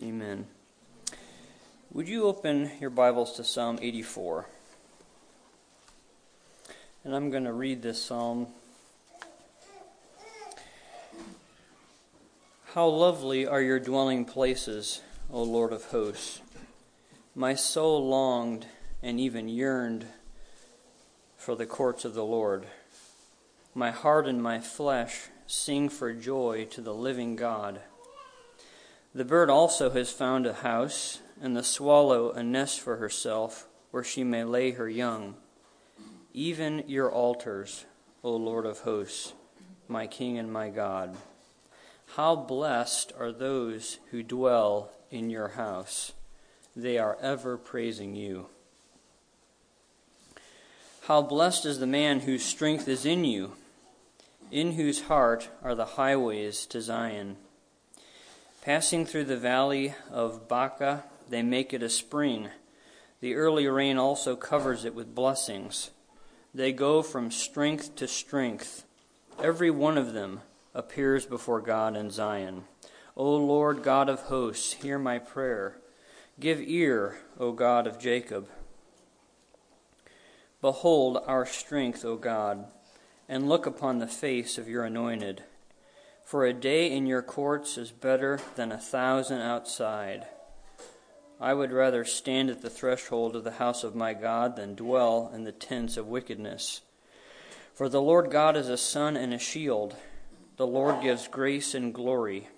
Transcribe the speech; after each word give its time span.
Amen. 0.00 0.46
Would 1.92 2.08
you 2.08 2.26
open 2.26 2.70
your 2.80 2.90
Bibles 2.90 3.32
to 3.32 3.42
Psalm 3.42 3.80
84? 3.82 4.46
And 7.02 7.16
I'm 7.16 7.30
going 7.30 7.42
to 7.42 7.52
read 7.52 7.82
this 7.82 8.00
psalm. 8.00 8.46
How 12.74 12.86
lovely 12.86 13.44
are 13.44 13.60
your 13.60 13.80
dwelling 13.80 14.24
places, 14.24 15.00
O 15.32 15.42
Lord 15.42 15.72
of 15.72 15.86
hosts! 15.86 16.42
My 17.34 17.54
soul 17.54 18.08
longed 18.08 18.66
and 19.02 19.18
even 19.18 19.48
yearned 19.48 20.06
for 21.36 21.56
the 21.56 21.66
courts 21.66 22.04
of 22.04 22.14
the 22.14 22.24
Lord. 22.24 22.66
My 23.74 23.90
heart 23.90 24.28
and 24.28 24.40
my 24.40 24.60
flesh 24.60 25.22
sing 25.48 25.88
for 25.88 26.12
joy 26.12 26.66
to 26.70 26.80
the 26.80 26.94
living 26.94 27.34
God. 27.34 27.80
The 29.18 29.24
bird 29.24 29.50
also 29.50 29.90
has 29.90 30.12
found 30.12 30.46
a 30.46 30.52
house, 30.52 31.22
and 31.42 31.56
the 31.56 31.64
swallow 31.64 32.30
a 32.30 32.44
nest 32.44 32.80
for 32.80 32.98
herself, 32.98 33.66
where 33.90 34.04
she 34.04 34.22
may 34.22 34.44
lay 34.44 34.70
her 34.70 34.88
young. 34.88 35.34
Even 36.32 36.84
your 36.86 37.10
altars, 37.10 37.84
O 38.22 38.30
Lord 38.30 38.64
of 38.64 38.78
hosts, 38.82 39.32
my 39.88 40.06
King 40.06 40.38
and 40.38 40.52
my 40.52 40.68
God. 40.68 41.16
How 42.14 42.36
blessed 42.36 43.12
are 43.18 43.32
those 43.32 43.98
who 44.12 44.22
dwell 44.22 44.92
in 45.10 45.30
your 45.30 45.48
house. 45.48 46.12
They 46.76 46.96
are 46.96 47.18
ever 47.20 47.56
praising 47.56 48.14
you. 48.14 48.46
How 51.08 51.22
blessed 51.22 51.66
is 51.66 51.80
the 51.80 51.88
man 51.88 52.20
whose 52.20 52.44
strength 52.44 52.86
is 52.86 53.04
in 53.04 53.24
you, 53.24 53.54
in 54.52 54.74
whose 54.74 55.08
heart 55.08 55.48
are 55.60 55.74
the 55.74 55.96
highways 55.96 56.66
to 56.66 56.80
Zion. 56.80 57.36
Passing 58.68 59.06
through 59.06 59.24
the 59.24 59.38
valley 59.38 59.94
of 60.10 60.46
Baca, 60.46 61.04
they 61.30 61.40
make 61.40 61.72
it 61.72 61.82
a 61.82 61.88
spring. 61.88 62.50
The 63.20 63.34
early 63.34 63.66
rain 63.66 63.96
also 63.96 64.36
covers 64.36 64.84
it 64.84 64.94
with 64.94 65.14
blessings. 65.14 65.90
They 66.52 66.74
go 66.74 67.00
from 67.00 67.30
strength 67.30 67.96
to 67.96 68.06
strength. 68.06 68.84
Every 69.42 69.70
one 69.70 69.96
of 69.96 70.12
them 70.12 70.42
appears 70.74 71.24
before 71.24 71.62
God 71.62 71.96
in 71.96 72.10
Zion. 72.10 72.64
O 73.16 73.34
Lord 73.36 73.82
God 73.82 74.10
of 74.10 74.24
hosts, 74.24 74.74
hear 74.74 74.98
my 74.98 75.18
prayer. 75.18 75.78
Give 76.38 76.60
ear, 76.60 77.16
O 77.40 77.52
God 77.52 77.86
of 77.86 77.98
Jacob. 77.98 78.48
Behold 80.60 81.22
our 81.26 81.46
strength, 81.46 82.04
O 82.04 82.16
God, 82.16 82.66
and 83.30 83.48
look 83.48 83.64
upon 83.64 83.98
the 83.98 84.06
face 84.06 84.58
of 84.58 84.68
your 84.68 84.84
anointed. 84.84 85.44
For 86.28 86.44
a 86.44 86.52
day 86.52 86.94
in 86.94 87.06
your 87.06 87.22
courts 87.22 87.78
is 87.78 87.90
better 87.90 88.38
than 88.54 88.70
a 88.70 88.76
thousand 88.76 89.40
outside. 89.40 90.26
I 91.40 91.54
would 91.54 91.72
rather 91.72 92.04
stand 92.04 92.50
at 92.50 92.60
the 92.60 92.68
threshold 92.68 93.34
of 93.34 93.44
the 93.44 93.52
house 93.52 93.82
of 93.82 93.94
my 93.94 94.12
God 94.12 94.54
than 94.54 94.74
dwell 94.74 95.30
in 95.34 95.44
the 95.44 95.52
tents 95.52 95.96
of 95.96 96.06
wickedness. 96.06 96.82
For 97.74 97.88
the 97.88 98.02
Lord 98.02 98.30
God 98.30 98.58
is 98.58 98.68
a 98.68 98.76
sun 98.76 99.16
and 99.16 99.32
a 99.32 99.38
shield. 99.38 99.96
The 100.58 100.66
Lord 100.66 101.00
gives 101.00 101.28
grace 101.28 101.74
and 101.74 101.94
glory. 101.94 102.48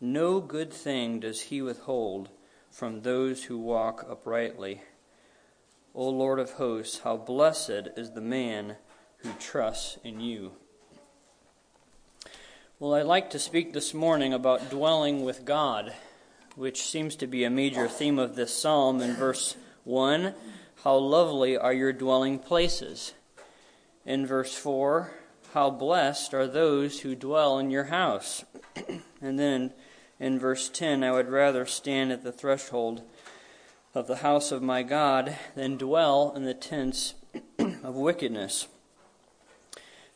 No 0.00 0.40
good 0.40 0.72
thing 0.72 1.20
does 1.20 1.40
he 1.42 1.62
withhold 1.62 2.30
from 2.68 3.02
those 3.02 3.44
who 3.44 3.58
walk 3.58 4.04
uprightly. 4.10 4.82
O 5.94 6.08
Lord 6.08 6.40
of 6.40 6.54
hosts, 6.54 7.02
how 7.04 7.16
blessed 7.16 7.90
is 7.96 8.10
the 8.10 8.20
man 8.20 8.74
who 9.18 9.30
trusts 9.38 9.98
in 10.02 10.18
you. 10.18 10.54
Well, 12.80 12.94
I'd 12.94 13.06
like 13.06 13.30
to 13.30 13.38
speak 13.38 13.72
this 13.72 13.94
morning 13.94 14.34
about 14.34 14.68
dwelling 14.68 15.22
with 15.22 15.44
God, 15.44 15.94
which 16.56 16.82
seems 16.82 17.14
to 17.16 17.28
be 17.28 17.44
a 17.44 17.48
major 17.48 17.86
theme 17.86 18.18
of 18.18 18.34
this 18.34 18.52
psalm 18.52 19.00
in 19.00 19.14
verse 19.14 19.56
1. 19.84 20.34
How 20.82 20.96
lovely 20.96 21.56
are 21.56 21.72
your 21.72 21.92
dwelling 21.92 22.40
places. 22.40 23.12
In 24.04 24.26
verse 24.26 24.56
4, 24.56 25.12
how 25.52 25.70
blessed 25.70 26.34
are 26.34 26.48
those 26.48 27.02
who 27.02 27.14
dwell 27.14 27.60
in 27.60 27.70
your 27.70 27.84
house. 27.84 28.44
and 29.22 29.38
then 29.38 29.72
in 30.18 30.40
verse 30.40 30.68
10, 30.68 31.04
I 31.04 31.12
would 31.12 31.28
rather 31.28 31.66
stand 31.66 32.10
at 32.10 32.24
the 32.24 32.32
threshold 32.32 33.02
of 33.94 34.08
the 34.08 34.16
house 34.16 34.50
of 34.50 34.62
my 34.64 34.82
God 34.82 35.38
than 35.54 35.76
dwell 35.76 36.32
in 36.34 36.42
the 36.42 36.54
tents 36.54 37.14
of 37.60 37.94
wickedness. 37.94 38.66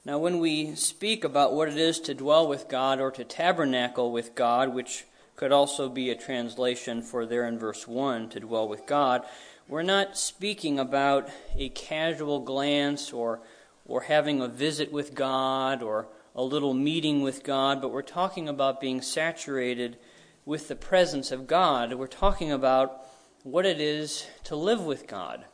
Now, 0.09 0.17
when 0.17 0.39
we 0.39 0.75
speak 0.75 1.23
about 1.23 1.53
what 1.53 1.69
it 1.69 1.77
is 1.77 2.01
to 2.01 2.15
dwell 2.15 2.49
with 2.49 2.67
God 2.67 2.99
or 2.99 3.11
to 3.11 3.25
tabernacle 3.25 4.11
with 4.11 4.35
God, 4.35 4.73
which 4.73 5.05
could 5.37 5.53
also 5.53 5.91
be 5.91 6.09
a 6.09 6.15
translation 6.15 7.03
for 7.03 7.27
there 7.27 7.47
in 7.47 7.59
verse 7.59 7.87
1 7.87 8.31
to 8.31 8.41
dwell 8.41 8.67
with 8.67 8.87
God, 8.87 9.27
we're 9.69 9.83
not 9.83 10.17
speaking 10.17 10.79
about 10.79 11.29
a 11.59 11.69
casual 11.69 12.41
glance 12.41 13.13
or, 13.13 13.41
or 13.85 14.01
having 14.01 14.41
a 14.41 14.49
visit 14.49 14.91
with 14.91 15.15
God 15.15 15.83
or 15.83 16.09
a 16.35 16.43
little 16.43 16.73
meeting 16.73 17.21
with 17.21 17.45
God, 17.45 17.83
but 17.83 17.93
we're 17.93 18.01
talking 18.01 18.49
about 18.49 18.81
being 18.81 19.03
saturated 19.03 19.99
with 20.47 20.69
the 20.69 20.77
presence 20.77 21.31
of 21.31 21.47
God. 21.47 21.93
We're 21.93 22.07
talking 22.07 22.51
about 22.51 23.05
what 23.43 23.67
it 23.67 23.79
is 23.79 24.27
to 24.45 24.57
live 24.57 24.81
with 24.81 25.07
God, 25.07 25.45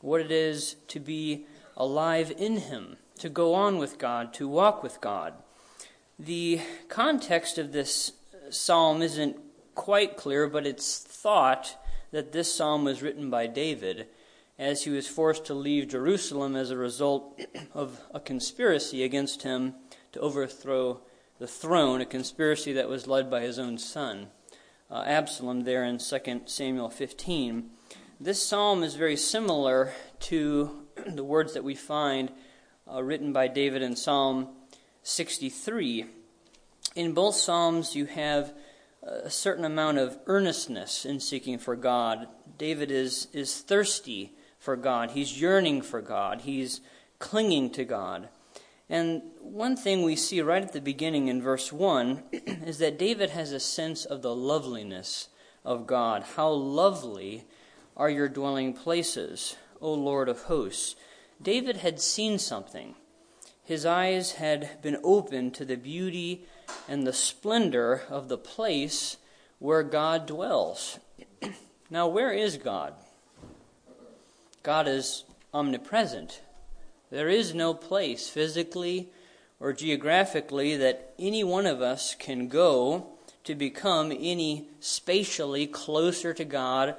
what 0.00 0.20
it 0.20 0.32
is 0.32 0.74
to 0.88 0.98
be 0.98 1.46
alive 1.76 2.32
in 2.36 2.56
Him 2.56 2.96
to 3.18 3.28
go 3.28 3.54
on 3.54 3.78
with 3.78 3.98
God, 3.98 4.32
to 4.34 4.48
walk 4.48 4.82
with 4.82 5.00
God. 5.00 5.34
The 6.18 6.60
context 6.88 7.58
of 7.58 7.72
this 7.72 8.12
psalm 8.50 9.02
isn't 9.02 9.36
quite 9.74 10.16
clear, 10.16 10.48
but 10.48 10.66
it's 10.66 10.98
thought 10.98 11.76
that 12.10 12.32
this 12.32 12.52
psalm 12.52 12.84
was 12.84 13.02
written 13.02 13.30
by 13.30 13.46
David 13.46 14.06
as 14.58 14.84
he 14.84 14.90
was 14.90 15.06
forced 15.06 15.44
to 15.46 15.54
leave 15.54 15.88
Jerusalem 15.88 16.56
as 16.56 16.70
a 16.70 16.76
result 16.76 17.40
of 17.74 18.00
a 18.14 18.20
conspiracy 18.20 19.02
against 19.02 19.42
him 19.42 19.74
to 20.12 20.20
overthrow 20.20 21.00
the 21.38 21.46
throne, 21.46 22.00
a 22.00 22.06
conspiracy 22.06 22.72
that 22.72 22.88
was 22.88 23.06
led 23.06 23.30
by 23.30 23.42
his 23.42 23.58
own 23.58 23.76
son, 23.76 24.28
uh, 24.90 25.02
Absalom, 25.06 25.64
there 25.64 25.84
in 25.84 25.98
2 25.98 26.42
Samuel 26.46 26.88
15. 26.88 27.70
This 28.18 28.42
psalm 28.42 28.82
is 28.82 28.94
very 28.94 29.16
similar 29.16 29.92
to 30.20 30.86
the 31.06 31.24
words 31.24 31.52
that 31.52 31.64
we 31.64 31.74
find 31.74 32.32
uh, 32.92 33.02
written 33.02 33.32
by 33.32 33.48
David 33.48 33.82
in 33.82 33.96
Psalm 33.96 34.48
63. 35.02 36.06
In 36.94 37.12
both 37.12 37.34
Psalms, 37.34 37.94
you 37.94 38.06
have 38.06 38.54
a 39.02 39.30
certain 39.30 39.64
amount 39.64 39.98
of 39.98 40.18
earnestness 40.26 41.04
in 41.04 41.20
seeking 41.20 41.58
for 41.58 41.76
God. 41.76 42.28
David 42.58 42.90
is, 42.90 43.28
is 43.32 43.60
thirsty 43.60 44.32
for 44.58 44.76
God, 44.76 45.12
he's 45.12 45.40
yearning 45.40 45.82
for 45.82 46.00
God, 46.00 46.40
he's 46.42 46.80
clinging 47.18 47.70
to 47.70 47.84
God. 47.84 48.28
And 48.88 49.22
one 49.40 49.76
thing 49.76 50.02
we 50.02 50.16
see 50.16 50.40
right 50.40 50.62
at 50.62 50.72
the 50.72 50.80
beginning 50.80 51.28
in 51.28 51.42
verse 51.42 51.72
1 51.72 52.22
is 52.32 52.78
that 52.78 52.98
David 52.98 53.30
has 53.30 53.52
a 53.52 53.60
sense 53.60 54.04
of 54.04 54.22
the 54.22 54.34
loveliness 54.34 55.28
of 55.64 55.86
God. 55.86 56.24
How 56.36 56.50
lovely 56.50 57.44
are 57.96 58.10
your 58.10 58.28
dwelling 58.28 58.72
places, 58.72 59.56
O 59.80 59.92
Lord 59.92 60.28
of 60.28 60.42
hosts! 60.42 60.96
David 61.40 61.78
had 61.78 62.00
seen 62.00 62.38
something. 62.38 62.94
His 63.64 63.84
eyes 63.84 64.32
had 64.32 64.80
been 64.82 64.98
opened 65.02 65.54
to 65.54 65.64
the 65.64 65.76
beauty 65.76 66.44
and 66.88 67.06
the 67.06 67.12
splendor 67.12 68.02
of 68.08 68.28
the 68.28 68.38
place 68.38 69.16
where 69.58 69.82
God 69.82 70.26
dwells. 70.26 70.98
now, 71.90 72.06
where 72.06 72.32
is 72.32 72.56
God? 72.56 72.94
God 74.62 74.88
is 74.88 75.24
omnipresent. 75.52 76.42
There 77.10 77.28
is 77.28 77.54
no 77.54 77.74
place 77.74 78.28
physically 78.28 79.08
or 79.60 79.72
geographically 79.72 80.76
that 80.76 81.14
any 81.18 81.44
one 81.44 81.66
of 81.66 81.80
us 81.80 82.14
can 82.14 82.48
go 82.48 83.06
to 83.44 83.54
become 83.54 84.10
any 84.10 84.68
spatially 84.80 85.66
closer 85.66 86.34
to 86.34 86.44
God 86.44 86.96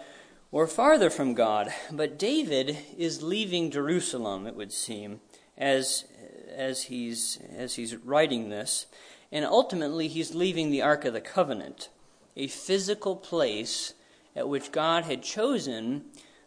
or 0.57 0.65
farther 0.65 1.12
from 1.12 1.36
God. 1.36 1.71
But 1.92 2.18
David 2.18 2.80
is 2.98 3.21
leaving 3.21 3.69
Jerusalem, 3.69 4.48
it 4.48 4.56
would 4.56 4.71
seem, 4.71 5.21
as, 5.56 6.06
as, 6.51 6.86
he's, 6.86 7.38
as 7.56 7.75
he's 7.75 7.95
writing 7.95 8.50
this. 8.50 8.88
And 9.31 9.45
ultimately, 9.45 10.07
he's 10.07 10.33
leaving 10.33 10.71
the 10.71 10.81
Ark 10.81 11.06
of 11.06 11.13
the 11.13 11.21
Covenant, 11.21 11.89
a 12.36 12.48
physical 12.48 13.15
place 13.15 13.94
at 14.36 14.50
which 14.50 14.71
God 14.71 15.04
had 15.04 15.21
chosen 15.21 16.06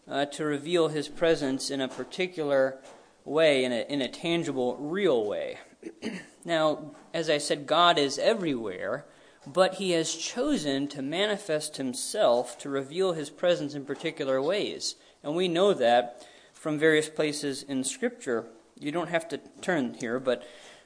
uh, 0.08 0.24
to 0.24 0.44
reveal 0.44 0.88
his 0.88 1.06
presence 1.06 1.70
in 1.70 1.80
a 1.80 1.86
particular 1.86 2.80
way, 3.24 3.62
in 3.62 3.70
a, 3.70 3.82
in 3.88 4.02
a 4.02 4.08
tangible, 4.08 4.76
real 4.76 5.24
way. 5.24 5.58
now, 6.44 6.96
as 7.14 7.30
I 7.30 7.38
said, 7.38 7.64
God 7.64 7.96
is 7.96 8.18
everywhere 8.18 9.04
but 9.46 9.74
he 9.74 9.92
has 9.92 10.14
chosen 10.14 10.86
to 10.88 11.02
manifest 11.02 11.76
himself 11.76 12.58
to 12.58 12.68
reveal 12.68 13.12
his 13.12 13.30
presence 13.30 13.74
in 13.74 13.84
particular 13.84 14.40
ways. 14.40 14.96
And 15.22 15.34
we 15.34 15.48
know 15.48 15.72
that 15.74 16.26
from 16.52 16.78
various 16.78 17.08
places 17.08 17.62
in 17.62 17.84
Scripture. 17.84 18.46
You 18.78 18.92
don't 18.92 19.08
have 19.08 19.28
to 19.28 19.40
turn 19.62 19.94
here, 19.94 20.20
but 20.20 20.42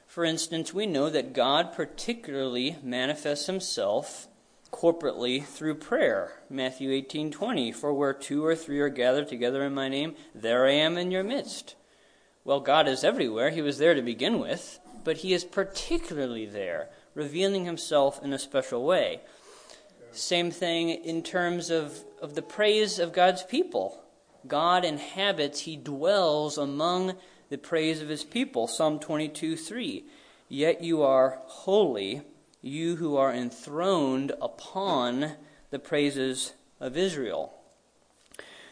for 0.07 0.23
instance, 0.23 0.73
we 0.73 0.85
know 0.85 1.09
that 1.09 1.33
God 1.33 1.73
particularly 1.73 2.77
manifests 2.81 3.47
himself 3.47 4.27
corporately 4.71 5.43
through 5.43 5.75
prayer. 5.75 6.41
Matthew 6.49 6.91
18:20, 6.91 7.73
for 7.73 7.93
where 7.93 8.13
two 8.13 8.45
or 8.45 8.55
three 8.55 8.79
are 8.79 8.89
gathered 8.89 9.27
together 9.27 9.63
in 9.63 9.73
my 9.73 9.89
name, 9.89 10.15
there 10.33 10.65
I 10.65 10.71
am 10.71 10.97
in 10.97 11.11
your 11.11 11.23
midst. 11.23 11.75
Well, 12.43 12.59
God 12.59 12.87
is 12.87 13.03
everywhere. 13.03 13.49
He 13.49 13.61
was 13.61 13.77
there 13.77 13.93
to 13.93 14.01
begin 14.01 14.39
with, 14.39 14.79
but 15.03 15.17
he 15.17 15.33
is 15.33 15.43
particularly 15.43 16.45
there, 16.45 16.89
revealing 17.15 17.65
himself 17.65 18.23
in 18.23 18.31
a 18.33 18.39
special 18.39 18.85
way. 18.85 19.21
Same 20.11 20.51
thing 20.51 20.89
in 20.89 21.23
terms 21.23 21.71
of, 21.71 22.03
of 22.21 22.35
the 22.35 22.41
praise 22.41 22.99
of 22.99 23.13
God's 23.13 23.43
people. 23.43 24.03
God 24.47 24.85
inhabits, 24.85 25.61
he 25.61 25.75
dwells 25.75 26.57
among 26.57 27.15
the 27.49 27.57
praise 27.57 28.01
of 28.01 28.09
his 28.09 28.23
people. 28.23 28.67
Psalm 28.67 28.99
22 28.99 29.57
3. 29.57 30.05
Yet 30.47 30.83
you 30.83 31.01
are 31.01 31.39
holy 31.45 32.21
you 32.65 32.95
who 32.95 33.15
are 33.15 33.31
enthroned 33.31 34.31
upon 34.41 35.33
the 35.69 35.77
praises 35.77 36.53
of 36.79 36.97
Israel. 36.97 37.53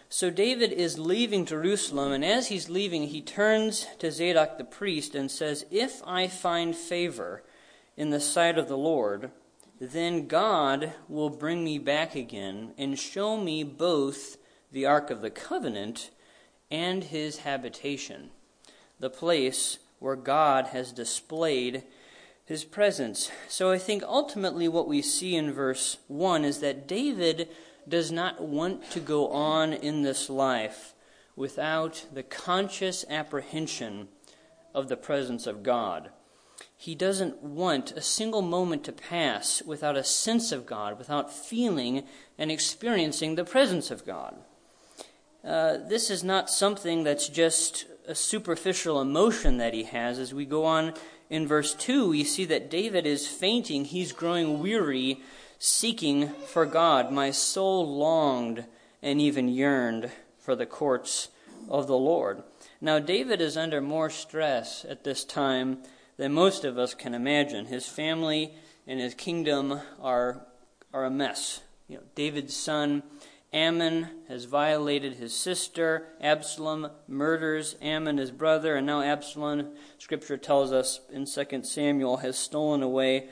So 0.09 0.29
David 0.29 0.71
is 0.71 0.99
leaving 0.99 1.45
Jerusalem, 1.45 2.11
and 2.11 2.25
as 2.25 2.47
he's 2.47 2.69
leaving, 2.69 3.07
he 3.07 3.21
turns 3.21 3.87
to 3.99 4.11
Zadok 4.11 4.57
the 4.57 4.63
priest 4.63 5.15
and 5.15 5.29
says, 5.29 5.65
If 5.69 6.01
I 6.05 6.27
find 6.27 6.75
favor 6.75 7.43
in 7.95 8.09
the 8.09 8.19
sight 8.19 8.57
of 8.57 8.67
the 8.67 8.77
Lord, 8.77 9.31
then 9.79 10.27
God 10.27 10.93
will 11.07 11.29
bring 11.29 11.63
me 11.63 11.77
back 11.77 12.15
again 12.15 12.73
and 12.77 12.97
show 12.97 13.37
me 13.37 13.63
both 13.63 14.37
the 14.71 14.85
Ark 14.85 15.09
of 15.09 15.21
the 15.21 15.29
Covenant 15.29 16.09
and 16.71 17.03
his 17.03 17.39
habitation, 17.39 18.31
the 18.99 19.09
place 19.09 19.77
where 19.99 20.15
God 20.15 20.67
has 20.67 20.91
displayed 20.91 21.83
his 22.45 22.63
presence. 22.63 23.31
So 23.47 23.71
I 23.71 23.77
think 23.77 24.03
ultimately 24.03 24.67
what 24.67 24.87
we 24.87 25.01
see 25.01 25.35
in 25.35 25.51
verse 25.51 25.97
1 26.07 26.43
is 26.43 26.59
that 26.59 26.87
David 26.87 27.49
does 27.87 28.11
not 28.11 28.41
want 28.41 28.89
to 28.91 28.99
go 28.99 29.29
on 29.29 29.73
in 29.73 30.01
this 30.01 30.29
life 30.29 30.93
without 31.35 32.05
the 32.13 32.23
conscious 32.23 33.05
apprehension 33.09 34.07
of 34.73 34.87
the 34.87 34.97
presence 34.97 35.47
of 35.47 35.63
God. 35.63 36.09
He 36.83 36.95
doesn't 36.95 37.41
want 37.41 37.93
a 37.93 38.01
single 38.01 38.41
moment 38.41 38.83
to 38.83 38.91
pass 38.91 39.61
without 39.61 39.95
a 39.95 40.03
sense 40.03 40.51
of 40.51 40.65
God, 40.65 40.97
without 40.97 41.31
feeling 41.31 42.03
and 42.37 42.51
experiencing 42.51 43.35
the 43.35 43.45
presence 43.45 43.89
of 43.89 44.05
God. 44.05 44.35
Uh, 45.45 45.77
this 45.77 46.09
is 46.09 46.25
not 46.25 46.49
something 46.49 47.05
that's 47.05 47.29
just 47.29 47.85
a 48.05 48.13
superficial 48.13 48.99
emotion 48.99 49.59
that 49.59 49.73
he 49.73 49.83
has 49.83 50.19
as 50.19 50.33
we 50.33 50.43
go 50.43 50.65
on 50.65 50.93
in 51.29 51.47
verse 51.47 51.73
2, 51.73 52.09
we 52.09 52.25
see 52.25 52.43
that 52.43 52.69
David 52.69 53.05
is 53.07 53.27
fainting. 53.27 53.85
He's 53.85 54.11
growing 54.11 54.59
weary, 54.59 55.21
seeking 55.59 56.27
for 56.27 56.65
God. 56.65 57.13
My 57.13 57.31
soul 57.31 57.97
longed 57.97 58.65
and 59.01 59.21
even 59.21 59.47
yearned 59.47 60.11
for 60.37 60.53
the 60.53 60.65
courts 60.65 61.29
of 61.69 61.87
the 61.87 61.97
Lord. 61.97 62.43
Now, 62.81 62.99
David 62.99 63.39
is 63.39 63.55
under 63.55 63.79
more 63.79 64.09
stress 64.09 64.85
at 64.89 65.05
this 65.05 65.23
time 65.23 65.77
than 66.17 66.33
most 66.33 66.63
of 66.65 66.77
us 66.77 66.93
can 66.93 67.13
imagine. 67.13 67.65
His 67.65 67.87
family 67.87 68.53
and 68.87 68.99
his 68.99 69.13
kingdom 69.13 69.79
are, 70.01 70.45
are 70.93 71.05
a 71.05 71.11
mess. 71.11 71.61
You 71.87 71.97
know, 71.97 72.03
David's 72.15 72.55
son 72.55 73.03
Amnon 73.53 74.07
has 74.27 74.45
violated 74.45 75.13
his 75.13 75.33
sister. 75.33 76.07
Absalom 76.19 76.89
murders 77.07 77.75
Amnon, 77.81 78.17
his 78.17 78.31
brother, 78.31 78.75
and 78.75 78.87
now 78.87 79.01
Absalom, 79.01 79.73
scripture 79.99 80.37
tells 80.37 80.71
us 80.71 81.01
in 81.11 81.25
2 81.25 81.63
Samuel, 81.63 82.17
has 82.17 82.35
stolen 82.37 82.81
away 82.81 83.29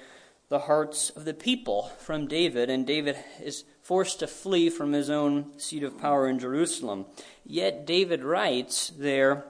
the 0.50 0.60
hearts 0.60 1.10
of 1.12 1.26
the 1.26 1.34
people 1.34 1.92
from 1.98 2.28
David, 2.28 2.70
and 2.70 2.86
David 2.86 3.18
is 3.42 3.64
forced 3.82 4.20
to 4.20 4.28
flee 4.28 4.70
from 4.70 4.92
his 4.92 5.10
own 5.10 5.58
seat 5.58 5.82
of 5.82 5.98
power 5.98 6.28
in 6.28 6.38
Jerusalem. 6.38 7.06
Yet 7.44 7.88
David 7.88 8.24
writes 8.24 8.92
there 8.96 9.46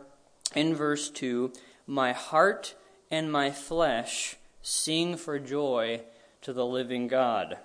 in 0.55 0.73
verse 0.73 1.09
2 1.09 1.51
My 1.85 2.13
heart 2.13 2.75
and 3.11 3.31
my 3.31 3.51
flesh 3.51 4.37
sing 4.61 5.17
for 5.17 5.37
joy 5.37 6.01
to 6.41 6.53
the 6.53 6.65
living 6.65 7.07
God. 7.07 7.57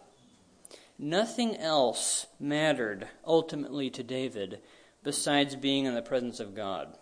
Nothing 0.98 1.56
else 1.56 2.26
mattered 2.40 3.08
ultimately 3.24 3.88
to 3.90 4.02
David 4.02 4.60
besides 5.02 5.54
being 5.54 5.84
in 5.84 5.94
the 5.94 6.02
presence 6.02 6.40
of 6.40 6.54
God. 6.54 6.96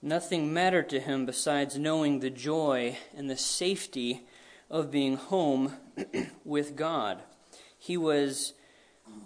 Nothing 0.00 0.52
mattered 0.52 0.88
to 0.90 1.00
him 1.00 1.26
besides 1.26 1.76
knowing 1.76 2.20
the 2.20 2.30
joy 2.30 2.96
and 3.16 3.28
the 3.28 3.36
safety 3.36 4.26
of 4.70 4.90
being 4.90 5.16
home 5.16 5.74
with 6.44 6.76
God. 6.76 7.22
He 7.76 7.96
was 7.96 8.54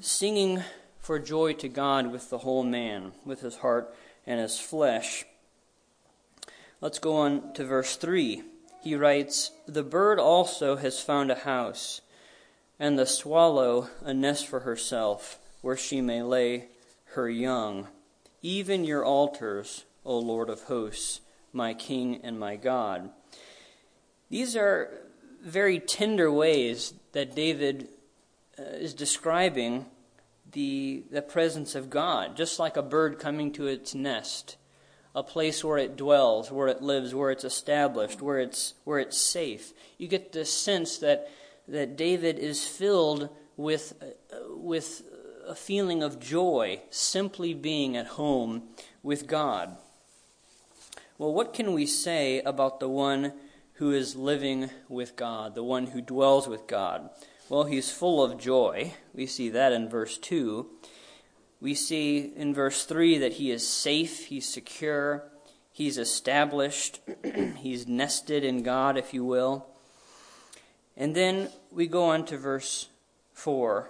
singing 0.00 0.62
for 0.98 1.18
joy 1.18 1.52
to 1.54 1.68
God 1.68 2.10
with 2.10 2.30
the 2.30 2.38
whole 2.38 2.62
man, 2.62 3.12
with 3.24 3.40
his 3.40 3.56
heart 3.56 3.94
and 4.26 4.40
his 4.40 4.58
flesh. 4.58 5.26
Let's 6.82 6.99
go 6.99 7.14
on 7.14 7.52
to 7.52 7.64
verse 7.64 7.94
3. 7.94 8.43
He 8.82 8.96
writes, 8.96 9.52
The 9.69 9.84
bird 9.84 10.19
also 10.19 10.75
has 10.75 10.99
found 10.99 11.31
a 11.31 11.37
house 11.37 12.00
and 12.76 12.99
the 12.99 13.06
swallow 13.06 13.87
a 14.05 14.12
nest 14.12 14.49
for 14.49 14.61
herself, 14.61 15.38
where 15.61 15.76
she 15.76 16.00
may 16.00 16.23
lay 16.23 16.67
her 17.14 17.31
young. 17.31 17.87
Even 18.43 18.82
your 18.82 19.05
altars, 19.05 19.84
O 20.05 20.19
Lord 20.19 20.50
of 20.50 20.64
hosts, 20.64 21.20
my 21.52 21.73
King 21.73 22.20
and 22.25 22.40
my 22.40 22.56
God. 22.56 23.11
These 24.29 24.56
are 24.56 24.90
very 25.40 25.79
tender 25.79 26.32
ways 26.32 26.94
that 27.12 27.37
David 27.37 27.90
uh, 28.58 28.62
is 28.62 28.93
describing 28.93 29.87
the, 30.50 31.05
the 31.12 31.23
presence 31.23 31.76
of 31.76 31.90
God, 31.90 32.37
just 32.37 32.58
like 32.58 32.76
a 32.76 32.82
bird 32.82 33.20
coming 33.20 33.52
to 33.52 33.69
its 33.69 33.94
nest, 33.94 34.56
a 35.14 35.22
place 35.22 35.62
where 35.62 35.78
it 35.78 35.96
dwells, 35.96 36.50
where 36.50 36.68
it 36.68 36.82
lives, 36.82 37.14
where 37.14 37.30
it's 37.30 37.44
established, 37.44 38.22
where 38.22 38.38
it's, 38.38 38.74
where 38.84 38.98
it's 38.98 39.18
safe. 39.18 39.72
You 39.98 40.08
get 40.08 40.32
this 40.32 40.52
sense 40.52 40.98
that 40.98 41.28
that 41.68 41.96
David 41.96 42.38
is 42.38 42.66
filled 42.66 43.28
with, 43.56 43.94
with 44.48 45.02
a 45.46 45.54
feeling 45.54 46.02
of 46.02 46.20
joy 46.20 46.80
simply 46.90 47.54
being 47.54 47.96
at 47.96 48.06
home 48.08 48.62
with 49.02 49.26
God. 49.26 49.76
Well, 51.18 51.32
what 51.32 51.54
can 51.54 51.72
we 51.72 51.86
say 51.86 52.40
about 52.40 52.80
the 52.80 52.88
one 52.88 53.32
who 53.74 53.92
is 53.92 54.16
living 54.16 54.70
with 54.88 55.16
God, 55.16 55.54
the 55.54 55.62
one 55.62 55.88
who 55.88 56.00
dwells 56.00 56.48
with 56.48 56.66
God? 56.66 57.10
Well, 57.48 57.64
he's 57.64 57.90
full 57.90 58.22
of 58.22 58.38
joy. 58.38 58.94
We 59.14 59.26
see 59.26 59.48
that 59.50 59.72
in 59.72 59.88
verse 59.88 60.18
2. 60.18 60.66
We 61.62 61.74
see 61.74 62.32
in 62.34 62.52
verse 62.52 62.84
3 62.84 63.19
that 63.19 63.34
he 63.34 63.52
is 63.52 63.64
safe, 63.64 64.26
he's 64.26 64.48
secure, 64.48 65.22
he's 65.70 65.96
established, 65.96 66.98
he's 67.56 67.86
nested 67.86 68.42
in 68.42 68.64
God, 68.64 68.98
if 68.98 69.14
you 69.14 69.24
will. 69.24 69.69
And 70.96 71.14
then 71.14 71.50
we 71.70 71.86
go 71.86 72.06
on 72.06 72.24
to 72.26 72.36
verse 72.36 72.88
4. 73.34 73.88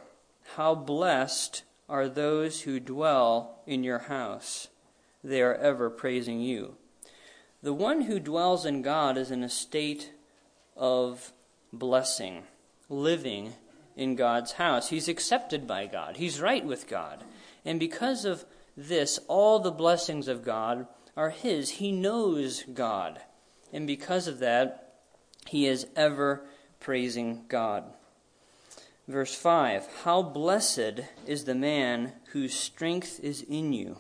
How 0.57 0.75
blessed 0.75 1.63
are 1.89 2.11
those 2.11 2.61
who 2.61 2.79
dwell 2.79 3.63
in 3.67 3.83
your 3.83 4.01
house. 4.01 4.69
They 5.25 5.41
are 5.41 5.55
ever 5.55 5.89
praising 5.89 6.43
you. 6.43 6.77
The 7.63 7.73
one 7.73 8.03
who 8.03 8.21
dwells 8.21 8.67
in 8.67 8.83
God 8.83 9.17
is 9.17 9.31
in 9.31 9.43
a 9.43 9.49
state 9.49 10.13
of 10.77 11.33
blessing, 11.73 12.43
living 12.91 13.55
in 13.97 14.15
God's 14.15 14.53
house. 14.53 14.91
He's 14.91 15.09
accepted 15.09 15.67
by 15.67 15.87
God, 15.87 16.19
he's 16.19 16.39
right 16.39 16.67
with 16.67 16.87
God. 16.87 17.25
And 17.65 17.79
because 17.79 18.25
of 18.25 18.45
this, 18.77 19.19
all 19.29 19.59
the 19.59 19.71
blessings 19.71 20.29
of 20.29 20.45
God 20.45 20.87
are 21.17 21.31
his. 21.31 21.71
He 21.71 21.93
knows 21.93 22.65
God. 22.73 23.21
And 23.73 23.87
because 23.87 24.27
of 24.27 24.39
that, 24.41 24.95
he 25.47 25.67
is 25.67 25.87
ever 25.97 26.45
praising 26.81 27.45
God. 27.49 27.85
Verse 29.09 29.35
5 29.35 29.89
How 30.05 30.23
blessed 30.23 31.01
is 31.27 31.45
the 31.45 31.55
man 31.55 32.13
whose 32.33 32.55
strength 32.55 33.21
is 33.23 33.43
in 33.43 33.73
you, 33.73 33.99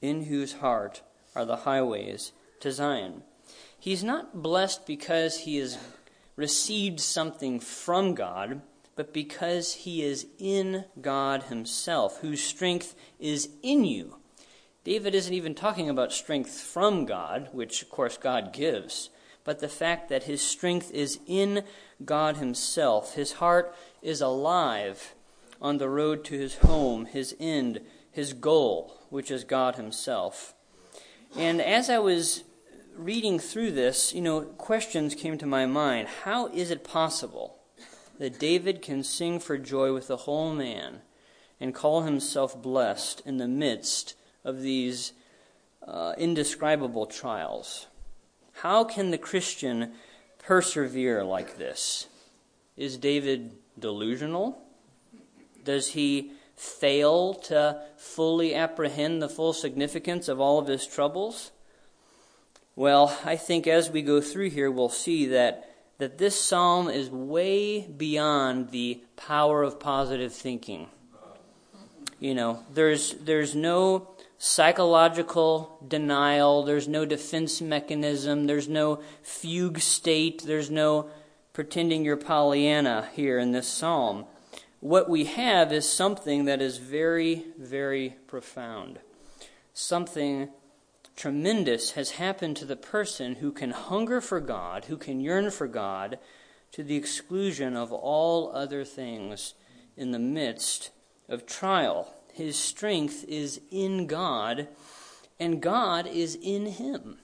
in 0.00 0.24
whose 0.24 0.54
heart 0.54 1.02
are 1.34 1.44
the 1.44 1.58
highways 1.58 2.32
to 2.60 2.72
Zion. 2.72 3.22
He's 3.78 4.04
not 4.04 4.42
blessed 4.42 4.86
because 4.86 5.40
he 5.40 5.56
has 5.56 5.78
received 6.36 7.00
something 7.00 7.60
from 7.60 8.14
God, 8.14 8.62
but 8.96 9.12
because 9.12 9.74
he 9.74 10.02
is 10.02 10.26
in 10.38 10.84
God 11.00 11.44
himself, 11.44 12.20
whose 12.20 12.42
strength 12.42 12.94
is 13.18 13.48
in 13.62 13.84
you. 13.84 14.16
David 14.84 15.14
isn't 15.14 15.32
even 15.32 15.54
talking 15.54 15.88
about 15.88 16.12
strength 16.12 16.60
from 16.60 17.04
God, 17.04 17.48
which 17.52 17.82
of 17.82 17.90
course 17.90 18.16
God 18.16 18.52
gives 18.52 19.10
but 19.44 19.60
the 19.60 19.68
fact 19.68 20.08
that 20.08 20.24
his 20.24 20.42
strength 20.42 20.90
is 20.90 21.20
in 21.26 21.64
God 22.04 22.38
himself. 22.38 23.14
His 23.14 23.34
heart 23.34 23.76
is 24.02 24.20
alive 24.20 25.14
on 25.60 25.76
the 25.78 25.88
road 25.88 26.24
to 26.24 26.38
his 26.38 26.56
home, 26.56 27.04
his 27.04 27.36
end, 27.38 27.80
his 28.10 28.32
goal, 28.32 28.96
which 29.10 29.30
is 29.30 29.44
God 29.44 29.76
himself. 29.76 30.54
And 31.36 31.60
as 31.60 31.90
I 31.90 31.98
was 31.98 32.44
reading 32.96 33.38
through 33.38 33.72
this, 33.72 34.14
you 34.14 34.22
know, 34.22 34.42
questions 34.42 35.14
came 35.14 35.36
to 35.38 35.46
my 35.46 35.66
mind. 35.66 36.08
How 36.24 36.48
is 36.48 36.70
it 36.70 36.82
possible 36.84 37.58
that 38.18 38.38
David 38.38 38.82
can 38.82 39.02
sing 39.02 39.40
for 39.40 39.58
joy 39.58 39.92
with 39.92 40.08
the 40.08 40.18
whole 40.18 40.54
man 40.54 41.00
and 41.60 41.74
call 41.74 42.02
himself 42.02 42.60
blessed 42.60 43.22
in 43.24 43.38
the 43.38 43.48
midst 43.48 44.14
of 44.44 44.62
these 44.62 45.12
uh, 45.86 46.14
indescribable 46.18 47.06
trials. 47.06 47.86
How 48.52 48.84
can 48.84 49.10
the 49.10 49.18
Christian 49.18 49.92
persevere 50.38 51.24
like 51.24 51.58
this? 51.58 52.08
Is 52.76 52.96
David 52.96 53.52
delusional? 53.78 54.62
Does 55.64 55.88
he 55.92 56.32
fail 56.56 57.34
to 57.34 57.82
fully 57.96 58.54
apprehend 58.54 59.20
the 59.20 59.28
full 59.28 59.52
significance 59.52 60.28
of 60.28 60.40
all 60.40 60.58
of 60.58 60.68
his 60.68 60.86
troubles? 60.86 61.50
Well, 62.76 63.18
I 63.24 63.36
think 63.36 63.66
as 63.66 63.90
we 63.90 64.02
go 64.02 64.20
through 64.20 64.50
here, 64.50 64.70
we'll 64.70 64.88
see 64.88 65.26
that, 65.26 65.68
that 65.98 66.18
this 66.18 66.38
psalm 66.38 66.88
is 66.88 67.10
way 67.10 67.86
beyond 67.86 68.70
the 68.70 69.00
power 69.16 69.62
of 69.62 69.78
positive 69.78 70.32
thinking. 70.32 70.88
You 72.18 72.34
know, 72.34 72.64
there's, 72.72 73.14
there's 73.14 73.54
no 73.54 74.08
psychological 74.38 75.78
denial, 75.86 76.62
there's 76.62 76.88
no 76.88 77.04
defense 77.04 77.60
mechanism, 77.60 78.46
there's 78.46 78.68
no 78.68 79.00
fugue 79.22 79.80
state, 79.80 80.42
there's 80.46 80.70
no 80.70 81.08
pretending 81.52 82.04
you're 82.04 82.16
Pollyanna 82.16 83.08
here 83.14 83.38
in 83.38 83.52
this 83.52 83.68
psalm. 83.68 84.26
What 84.80 85.08
we 85.08 85.24
have 85.24 85.72
is 85.72 85.88
something 85.88 86.44
that 86.44 86.60
is 86.60 86.78
very, 86.78 87.44
very 87.58 88.16
profound. 88.26 88.98
Something 89.72 90.50
tremendous 91.16 91.92
has 91.92 92.12
happened 92.12 92.56
to 92.56 92.64
the 92.64 92.76
person 92.76 93.36
who 93.36 93.52
can 93.52 93.70
hunger 93.70 94.20
for 94.20 94.40
God, 94.40 94.86
who 94.86 94.96
can 94.96 95.20
yearn 95.20 95.50
for 95.50 95.66
God, 95.66 96.18
to 96.72 96.82
the 96.82 96.96
exclusion 96.96 97.76
of 97.76 97.92
all 97.92 98.50
other 98.52 98.84
things 98.84 99.54
in 99.96 100.10
the 100.10 100.18
midst 100.18 100.90
of 101.28 101.46
trial. 101.46 102.14
His 102.32 102.58
strength 102.58 103.24
is 103.28 103.60
in 103.70 104.06
God, 104.06 104.68
and 105.38 105.62
God 105.62 106.06
is 106.06 106.36
in 106.42 106.66
him, 106.66 107.18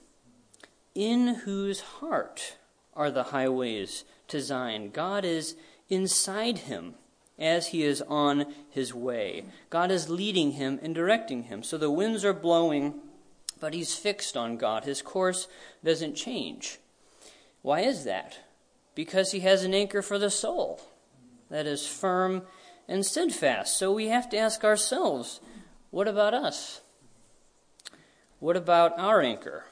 in 0.95 1.35
whose 1.43 1.81
heart 1.81 2.55
are 2.93 3.11
the 3.11 3.23
highways 3.23 4.05
to 4.29 4.39
Zion. 4.39 4.89
God 4.91 5.25
is 5.25 5.55
inside 5.89 6.59
him 6.59 6.95
as 7.37 7.67
he 7.67 7.83
is 7.83 8.01
on 8.03 8.45
his 8.69 8.93
way. 8.93 9.43
God 9.69 9.91
is 9.91 10.09
leading 10.09 10.51
him 10.51 10.79
and 10.81 10.95
directing 10.95 11.43
him. 11.43 11.63
So 11.63 11.77
the 11.77 11.91
winds 11.91 12.23
are 12.23 12.33
blowing 12.33 12.93
but 13.61 13.73
he's 13.73 13.95
fixed 13.95 14.35
on 14.35 14.57
God. 14.57 14.83
His 14.83 15.01
course 15.01 15.47
doesn't 15.85 16.15
change. 16.15 16.79
Why 17.61 17.81
is 17.81 18.03
that? 18.03 18.39
Because 18.95 19.31
he 19.31 19.39
has 19.41 19.63
an 19.63 19.73
anchor 19.73 20.01
for 20.01 20.19
the 20.19 20.31
soul 20.31 20.81
that 21.49 21.65
is 21.65 21.87
firm 21.87 22.41
and 22.89 23.05
steadfast. 23.05 23.77
So 23.77 23.93
we 23.93 24.07
have 24.07 24.29
to 24.31 24.37
ask 24.37 24.65
ourselves 24.65 25.39
what 25.91 26.07
about 26.07 26.33
us? 26.33 26.81
What 28.39 28.57
about 28.57 28.97
our 28.97 29.21
anchor? 29.21 29.65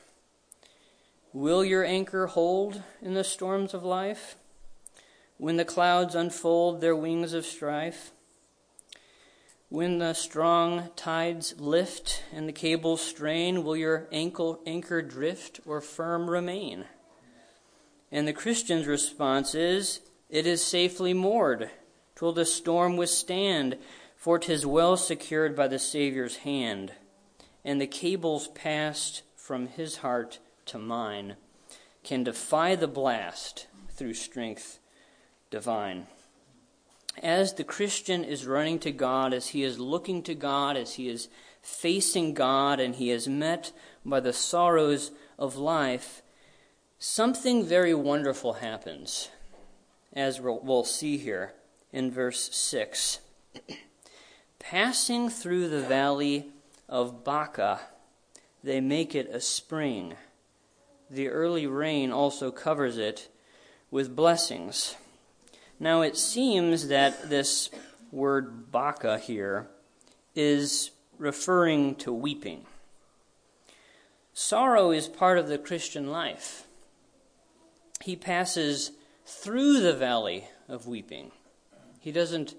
Will 1.33 1.65
your 1.65 1.83
anchor 1.83 2.27
hold 2.27 2.83
in 3.01 3.15
the 3.15 3.23
storms 3.23 3.73
of 3.73 3.83
life? 3.83 4.35
When 5.37 5.57
the 5.57 5.65
clouds 5.65 6.13
unfold 6.13 6.81
their 6.81 6.95
wings 6.95 7.33
of 7.33 7.45
strife? 7.45 8.11
When 9.69 9.99
the 9.99 10.13
strong 10.13 10.89
tides 10.95 11.53
lift 11.59 12.23
and 12.33 12.49
the 12.49 12.53
cables 12.53 13.01
strain, 13.01 13.63
will 13.63 13.77
your 13.77 14.07
ankle, 14.11 14.61
anchor 14.65 15.03
drift 15.03 15.59
or 15.63 15.79
firm 15.79 16.27
remain? 16.27 16.85
And 18.11 18.27
the 18.27 18.33
Christian's 18.33 18.87
response 18.87 19.53
is, 19.53 20.01
It 20.27 20.47
is 20.47 20.63
safely 20.63 21.13
moored. 21.13 21.69
Twill 22.15 22.33
the 22.33 22.45
storm 22.45 22.97
withstand, 22.97 23.77
for 24.15 24.39
'tis 24.39 24.65
well 24.65 24.97
secured 24.97 25.55
by 25.55 25.67
the 25.67 25.77
Saviour's 25.77 26.37
hand. 26.37 26.93
And 27.63 27.79
the 27.79 27.85
cables 27.85 28.47
passed 28.47 29.21
from 29.35 29.67
his 29.67 29.97
heart 29.97 30.39
to 30.65 30.79
mine 30.79 31.35
can 32.03 32.23
defy 32.23 32.75
the 32.75 32.87
blast 32.87 33.67
through 33.91 34.15
strength 34.15 34.79
divine 35.51 36.07
as 37.19 37.53
the 37.53 37.63
Christian 37.63 38.23
is 38.23 38.45
running 38.45 38.79
to 38.79 38.91
God, 38.91 39.33
as 39.33 39.49
he 39.49 39.63
is 39.63 39.79
looking 39.79 40.23
to 40.23 40.35
God, 40.35 40.77
as 40.77 40.95
he 40.95 41.09
is 41.09 41.27
facing 41.61 42.33
God, 42.33 42.79
and 42.79 42.95
he 42.95 43.11
is 43.11 43.27
met 43.27 43.71
by 44.05 44.19
the 44.19 44.33
sorrows 44.33 45.11
of 45.37 45.55
life, 45.55 46.21
something 46.97 47.65
very 47.65 47.93
wonderful 47.93 48.53
happens, 48.53 49.29
as 50.13 50.39
we'll 50.41 50.83
see 50.83 51.17
here 51.17 51.53
in 51.91 52.11
verse 52.11 52.49
6. 52.55 53.19
Passing 54.59 55.29
through 55.29 55.69
the 55.69 55.81
valley 55.81 56.51
of 56.87 57.23
Baca, 57.23 57.79
they 58.63 58.81
make 58.81 59.15
it 59.15 59.29
a 59.29 59.39
spring. 59.39 60.15
The 61.09 61.29
early 61.29 61.65
rain 61.65 62.11
also 62.11 62.51
covers 62.51 62.97
it 62.97 63.29
with 63.89 64.15
blessings. 64.15 64.95
Now 65.79 66.01
it 66.01 66.17
seems 66.17 66.89
that 66.89 67.29
this 67.29 67.69
word 68.11 68.69
Baca 68.71 69.17
here 69.17 69.67
is 70.35 70.91
referring 71.17 71.95
to 71.95 72.11
weeping. 72.11 72.65
Sorrow 74.33 74.91
is 74.91 75.07
part 75.07 75.37
of 75.37 75.47
the 75.47 75.57
Christian 75.57 76.11
life. 76.11 76.65
He 78.01 78.15
passes 78.15 78.91
through 79.25 79.79
the 79.79 79.93
valley 79.93 80.45
of 80.67 80.87
weeping. 80.87 81.31
He 81.99 82.11
doesn't 82.11 82.55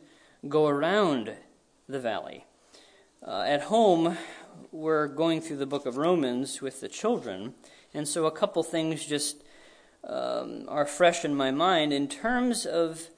go 0.49 0.67
around 0.67 1.35
the 1.89 2.01
valley. 2.01 2.45
Uh, 3.27 3.43
at 3.47 3.63
home, 3.63 4.17
we're 4.73 5.09
going 5.09 5.41
through 5.41 5.59
the 5.59 5.67
book 5.67 5.85
of 5.85 5.99
Romans 5.99 6.63
with 6.63 6.81
the 6.81 6.89
children, 6.89 7.55
and 7.93 8.09
so 8.09 8.25
a 8.25 8.31
couple 8.31 8.63
things 8.63 9.05
just 9.05 9.43
um, 10.05 10.65
are 10.69 10.87
fresh 10.87 11.25
in 11.25 11.35
my 11.35 11.51
mind 11.51 11.93
in 11.93 12.09
terms 12.09 12.67
of 12.67 13.09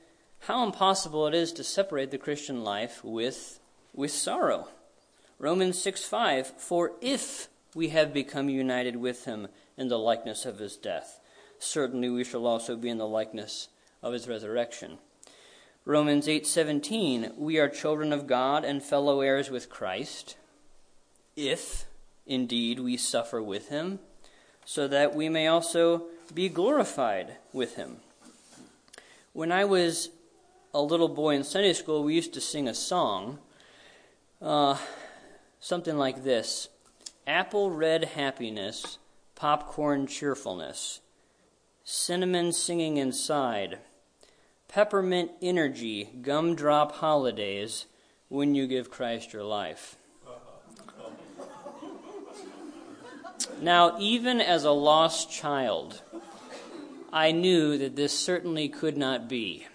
how 0.40 0.64
impossible 0.64 1.26
it 1.26 1.34
is 1.34 1.52
to 1.52 1.64
separate 1.64 2.10
the 2.10 2.18
Christian 2.18 2.64
life 2.64 3.04
with, 3.04 3.60
with 3.94 4.10
sorrow. 4.10 4.68
Romans 5.38 5.80
6 5.80 6.04
5 6.04 6.46
For 6.58 6.92
if 7.00 7.48
we 7.74 7.88
have 7.90 8.12
become 8.12 8.48
united 8.48 8.96
with 8.96 9.24
him 9.24 9.48
in 9.76 9.88
the 9.88 9.98
likeness 9.98 10.44
of 10.44 10.58
his 10.58 10.76
death, 10.76 11.20
certainly 11.58 12.10
we 12.10 12.24
shall 12.24 12.46
also 12.46 12.76
be 12.76 12.88
in 12.88 12.98
the 12.98 13.06
likeness 13.06 13.68
of 14.02 14.12
his 14.12 14.28
resurrection. 14.28 14.98
Romans 15.84 16.28
8:17 16.28 17.36
We 17.36 17.58
are 17.58 17.68
children 17.68 18.12
of 18.12 18.28
God 18.28 18.64
and 18.64 18.82
fellow 18.82 19.20
heirs 19.20 19.50
with 19.50 19.68
Christ 19.68 20.36
if 21.34 21.86
indeed 22.26 22.78
we 22.78 22.96
suffer 22.96 23.42
with 23.42 23.68
him 23.68 23.98
so 24.64 24.86
that 24.86 25.14
we 25.14 25.28
may 25.28 25.48
also 25.48 26.06
be 26.34 26.48
glorified 26.48 27.36
with 27.52 27.76
him. 27.76 27.98
When 29.32 29.52
I 29.52 29.64
was 29.64 30.10
a 30.74 30.80
little 30.80 31.08
boy 31.08 31.34
in 31.34 31.44
Sunday 31.44 31.72
school, 31.72 32.02
we 32.02 32.14
used 32.14 32.32
to 32.34 32.40
sing 32.40 32.68
a 32.68 32.74
song, 32.74 33.38
uh, 34.40 34.78
something 35.60 35.96
like 35.96 36.24
this 36.24 36.68
Apple 37.26 37.70
red 37.70 38.04
happiness, 38.04 38.98
popcorn 39.34 40.06
cheerfulness, 40.06 41.00
cinnamon 41.84 42.52
singing 42.52 42.96
inside, 42.96 43.78
peppermint 44.68 45.30
energy, 45.42 46.08
gumdrop 46.22 46.92
holidays 46.92 47.86
when 48.28 48.54
you 48.54 48.66
give 48.66 48.90
Christ 48.90 49.32
your 49.32 49.44
life. 49.44 49.96
Now, 53.60 53.96
even 53.98 54.40
as 54.40 54.64
a 54.64 54.70
lost 54.72 55.30
child, 55.30 56.02
I 57.12 57.32
knew 57.32 57.76
that 57.78 57.96
this 57.96 58.18
certainly 58.18 58.68
could 58.68 58.96
not 58.96 59.28
be 59.28 59.66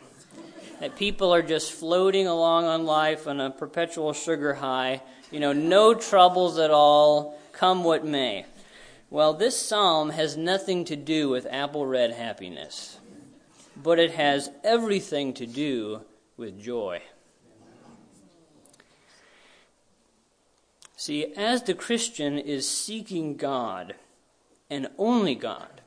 that 0.80 0.96
people 0.96 1.34
are 1.34 1.42
just 1.42 1.72
floating 1.72 2.28
along 2.28 2.66
on 2.66 2.86
life 2.86 3.28
on 3.28 3.40
a 3.40 3.50
perpetual 3.50 4.14
sugar 4.14 4.56
high, 4.56 5.02
you 5.32 5.40
know, 5.40 5.54
no 5.54 5.94
troubles 5.94 6.60
at 6.60 6.72
all, 6.72 7.40
come 7.52 7.84
what 7.84 8.06
may. 8.06 8.46
Well, 9.10 9.34
this 9.34 9.60
psalm 9.60 10.12
has 10.12 10.38
nothing 10.38 10.86
to 10.86 10.96
do 10.96 11.30
with 11.30 11.48
apple 11.50 11.86
red 11.86 12.12
happiness, 12.12 13.00
but 13.76 14.00
it 14.00 14.12
has 14.12 14.52
everything 14.64 15.34
to 15.36 15.46
do 15.46 16.02
with 16.36 16.62
joy. 16.62 17.02
See, 20.96 21.34
as 21.36 21.64
the 21.64 21.74
Christian 21.74 22.38
is 22.38 22.70
seeking 22.70 23.38
God 23.38 23.96
and 24.70 24.90
only 24.98 25.36
God, 25.36 25.82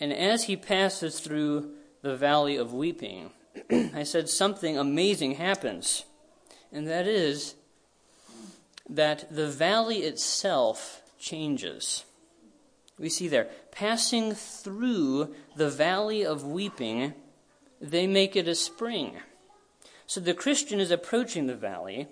and 0.00 0.12
as 0.12 0.44
he 0.44 0.56
passes 0.56 1.20
through 1.20 1.70
the 2.02 2.16
valley 2.16 2.56
of 2.56 2.72
weeping, 2.72 3.30
I 3.70 4.04
said 4.04 4.28
something 4.28 4.78
amazing 4.78 5.34
happens. 5.34 6.04
And 6.72 6.86
that 6.86 7.06
is 7.06 7.54
that 8.88 9.34
the 9.34 9.48
valley 9.48 9.98
itself 9.98 11.02
changes. 11.18 12.04
We 12.98 13.08
see 13.08 13.28
there, 13.28 13.48
passing 13.70 14.34
through 14.34 15.34
the 15.56 15.70
valley 15.70 16.24
of 16.24 16.44
weeping, 16.44 17.14
they 17.80 18.06
make 18.06 18.34
it 18.36 18.48
a 18.48 18.54
spring. 18.54 19.16
So 20.06 20.20
the 20.20 20.34
Christian 20.34 20.80
is 20.80 20.90
approaching 20.90 21.46
the 21.46 21.54
valley, 21.54 22.08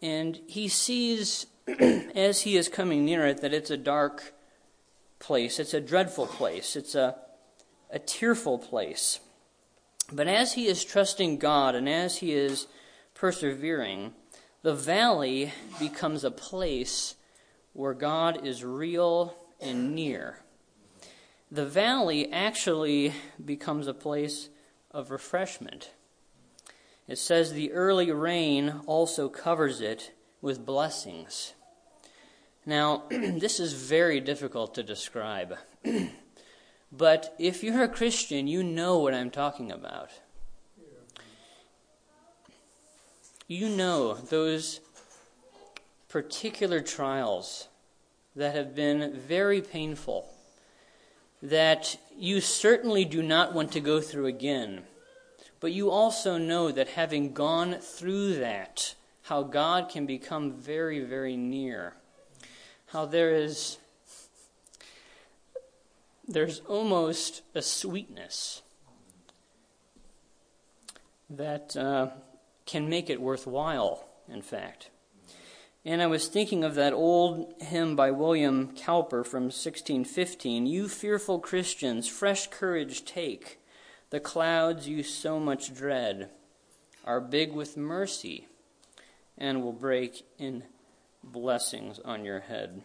and 0.00 0.40
he 0.46 0.68
sees, 0.68 1.46
as 1.78 2.42
he 2.42 2.56
is 2.56 2.68
coming 2.68 3.04
near 3.04 3.26
it, 3.26 3.40
that 3.42 3.52
it's 3.52 3.70
a 3.70 3.76
dark 3.76 4.32
place. 5.20 5.60
It's 5.60 5.74
a 5.74 5.80
dreadful 5.80 6.26
place. 6.26 6.74
It's 6.74 6.96
a, 6.96 7.16
a 7.90 8.00
tearful 8.00 8.58
place. 8.58 9.20
But 10.10 10.26
as 10.26 10.54
he 10.54 10.66
is 10.66 10.84
trusting 10.84 11.38
God 11.38 11.76
and 11.76 11.88
as 11.88 12.16
he 12.16 12.32
is 12.32 12.66
persevering, 13.14 14.14
the 14.62 14.74
valley 14.74 15.52
becomes 15.78 16.24
a 16.24 16.30
place 16.32 17.14
where 17.72 17.94
God 17.94 18.44
is 18.44 18.64
real 18.64 19.36
and 19.60 19.94
near. 19.94 20.40
The 21.50 21.66
valley 21.66 22.32
actually 22.32 23.12
becomes 23.42 23.86
a 23.86 23.94
place 23.94 24.48
of 24.90 25.10
refreshment. 25.10 25.92
It 27.06 27.18
says 27.18 27.52
the 27.52 27.72
early 27.72 28.10
rain 28.10 28.80
also 28.86 29.28
covers 29.28 29.80
it 29.80 30.12
with 30.40 30.64
blessings. 30.64 31.54
Now, 32.66 33.04
this 33.10 33.58
is 33.58 33.72
very 33.72 34.20
difficult 34.20 34.74
to 34.74 34.82
describe. 34.82 35.56
but 36.92 37.34
if 37.38 37.62
you're 37.62 37.82
a 37.82 37.88
Christian, 37.88 38.46
you 38.46 38.62
know 38.62 38.98
what 38.98 39.14
I'm 39.14 39.30
talking 39.30 39.72
about. 39.72 40.10
You 43.48 43.68
know 43.68 44.14
those 44.14 44.80
particular 46.08 46.80
trials 46.80 47.68
that 48.36 48.54
have 48.54 48.74
been 48.74 49.18
very 49.18 49.60
painful, 49.60 50.28
that 51.42 51.96
you 52.16 52.40
certainly 52.40 53.04
do 53.04 53.22
not 53.22 53.54
want 53.54 53.72
to 53.72 53.80
go 53.80 54.00
through 54.00 54.26
again. 54.26 54.82
But 55.58 55.72
you 55.72 55.90
also 55.90 56.38
know 56.38 56.70
that 56.70 56.88
having 56.88 57.32
gone 57.32 57.78
through 57.80 58.36
that, 58.36 58.94
how 59.22 59.42
God 59.42 59.88
can 59.88 60.06
become 60.06 60.52
very, 60.52 61.00
very 61.00 61.36
near 61.36 61.94
how 62.92 63.06
there 63.06 63.34
is 63.34 63.78
there's 66.26 66.60
almost 66.60 67.42
a 67.54 67.62
sweetness 67.62 68.62
that 71.28 71.76
uh, 71.76 72.08
can 72.66 72.88
make 72.88 73.10
it 73.10 73.20
worthwhile, 73.20 74.06
in 74.28 74.42
fact. 74.42 74.90
And 75.84 76.02
I 76.02 76.06
was 76.06 76.28
thinking 76.28 76.62
of 76.62 76.74
that 76.74 76.92
old 76.92 77.54
hymn 77.60 77.96
by 77.96 78.10
William 78.10 78.74
Cowper 78.76 79.24
from 79.24 79.44
1615 79.44 80.66
You 80.66 80.88
fearful 80.88 81.38
Christians, 81.38 82.06
fresh 82.06 82.48
courage 82.48 83.04
take. 83.04 83.58
The 84.10 84.20
clouds 84.20 84.86
you 84.86 85.02
so 85.02 85.40
much 85.40 85.74
dread 85.74 86.30
are 87.04 87.20
big 87.20 87.52
with 87.52 87.76
mercy 87.76 88.46
and 89.38 89.62
will 89.62 89.72
break 89.72 90.24
in 90.38 90.64
blessings 91.22 91.98
on 92.04 92.24
your 92.24 92.40
head. 92.40 92.82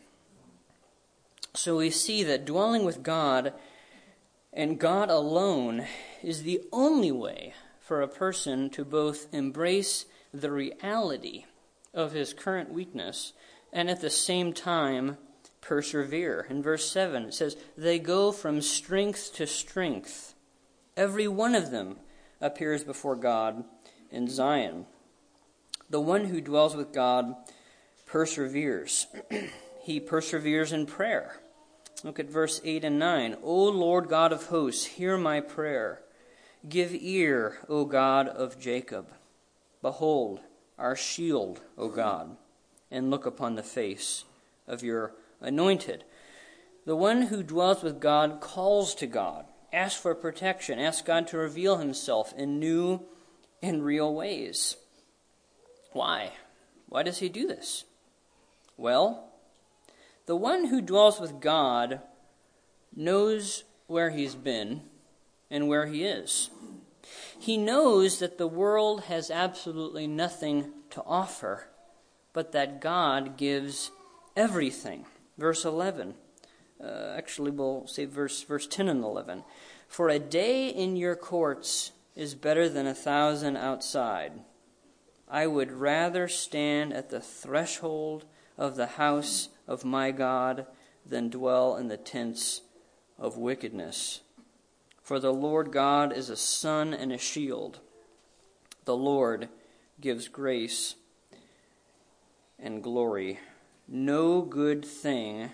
So 1.54 1.78
we 1.78 1.90
see 1.90 2.24
that 2.24 2.46
dwelling 2.46 2.86
with 2.86 3.04
God 3.04 3.54
and 4.52 4.80
God 4.80 5.10
alone 5.10 5.86
is 6.24 6.44
the 6.44 6.62
only 6.72 7.12
way 7.12 7.54
for 7.80 8.02
a 8.02 8.08
person 8.08 8.70
to 8.72 8.86
both 8.86 9.28
embrace 9.34 10.06
the 10.34 10.52
reality 10.52 11.46
of 11.94 12.14
his 12.14 12.34
current 12.34 12.72
weakness 12.72 13.34
and 13.72 13.90
at 13.90 14.02
the 14.02 14.10
same 14.10 14.54
time 14.54 15.18
persevere. 15.62 16.48
In 16.50 16.64
verse 16.64 16.90
7, 16.90 17.24
it 17.24 17.34
says, 17.34 17.58
They 17.78 18.00
go 18.00 18.32
from 18.32 18.62
strength 18.62 19.34
to 19.36 19.46
strength. 19.46 20.36
Every 20.96 21.28
one 21.28 21.56
of 21.56 21.72
them 21.72 21.98
appears 22.40 22.84
before 22.84 23.16
God 23.16 23.66
in 24.10 24.30
Zion. 24.30 24.86
The 25.90 26.02
one 26.02 26.26
who 26.26 26.40
dwells 26.40 26.76
with 26.76 26.94
God 26.94 27.36
perseveres. 28.06 29.08
he 29.84 30.00
perseveres 30.00 30.72
in 30.72 30.86
prayer. 30.86 31.40
Look 32.04 32.20
at 32.20 32.30
verse 32.30 32.62
8 32.64 32.84
and 32.84 33.00
9. 33.00 33.38
O 33.44 33.64
Lord 33.66 34.10
God 34.10 34.32
of 34.32 34.48
hosts, 34.48 34.86
hear 34.86 35.18
my 35.18 35.42
prayer. 35.42 36.02
Give 36.68 36.94
ear, 36.94 37.60
O 37.70 37.86
God 37.86 38.28
of 38.28 38.60
Jacob. 38.60 39.08
Behold, 39.82 40.40
our 40.78 40.96
shield, 40.96 41.62
O 41.78 41.90
God, 41.90 42.38
and 42.90 43.12
look 43.12 43.26
upon 43.26 43.56
the 43.56 43.64
face 43.64 44.24
of 44.68 44.84
your 44.84 45.14
anointed. 45.42 46.04
The 46.86 46.96
one 46.96 47.24
who 47.24 47.44
dwells 47.44 47.84
with 47.84 48.00
God 48.00 48.40
calls 48.42 48.96
to 48.96 49.08
God, 49.08 49.46
asks 49.72 50.00
for 50.00 50.14
protection, 50.16 50.80
asks 50.80 51.02
God 51.02 51.28
to 51.28 51.38
reveal 51.38 51.78
himself 51.78 52.34
in 52.38 52.60
new 52.60 53.02
and 53.62 53.84
real 53.84 54.14
ways. 54.14 54.78
Why? 55.94 56.32
Why 56.88 57.04
does 57.04 57.20
he 57.20 57.30
do 57.30 57.48
this? 57.48 57.84
Well, 58.78 59.32
the 60.26 60.36
one 60.36 60.66
who 60.66 60.82
dwells 60.82 61.20
with 61.20 61.40
God 61.40 62.02
knows 62.96 63.64
where 63.88 64.10
he's 64.10 64.36
been 64.36 64.82
and 65.50 65.68
where 65.68 65.86
he 65.86 66.04
is. 66.04 66.50
He 67.40 67.58
knows 67.58 68.20
that 68.20 68.38
the 68.38 68.48
world 68.48 69.04
has 69.04 69.30
absolutely 69.30 70.08
nothing 70.08 70.72
to 70.90 71.04
offer, 71.06 71.68
but 72.34 72.52
that 72.54 72.82
God 72.82 73.38
gives 73.38 73.92
everything. 74.36 75.06
Verse 75.38 75.66
11. 75.66 76.16
Uh, 76.84 77.14
actually, 77.16 77.52
we'll 77.52 77.88
say 77.88 78.06
verse, 78.06 78.42
verse 78.44 78.68
10 78.68 78.90
and 78.90 79.04
11. 79.04 79.44
For 79.88 80.10
a 80.10 80.20
day 80.20 80.68
in 80.70 80.96
your 80.96 81.16
courts 81.16 81.92
is 82.16 82.36
better 82.36 82.68
than 82.68 82.88
a 82.88 82.96
thousand 82.96 83.58
outside. 83.58 84.34
I 85.28 85.48
would 85.48 85.72
rather 85.72 86.28
stand 86.28 86.94
at 86.94 87.10
the 87.10 87.22
threshold 87.22 88.26
of 88.58 88.76
the 88.76 88.88
house 88.88 89.50
of 89.68 89.86
my 89.86 90.12
God 90.12 90.66
than 91.06 91.30
dwell 91.30 91.76
in 91.76 91.88
the 91.88 91.98
tents 91.98 92.62
of 93.18 93.38
wickedness. 93.38 94.22
For 95.02 95.20
the 95.20 95.34
Lord 95.34 95.72
God 95.72 96.12
is 96.12 96.30
a 96.30 96.36
sun 96.36 96.94
and 96.94 97.12
a 97.12 97.18
shield. 97.18 97.80
The 98.86 98.96
Lord 98.96 99.50
gives 100.02 100.28
grace 100.28 100.96
and 102.60 102.82
glory. 102.82 103.40
No 103.88 104.42
good 104.42 104.84
thing 104.84 105.52